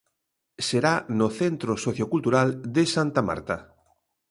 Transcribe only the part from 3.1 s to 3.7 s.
Marta.